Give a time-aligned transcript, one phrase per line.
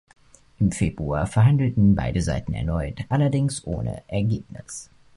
[0.59, 4.89] Im Februar verhandelten beide Seiten erneut, allerdings ohne Ergebnis.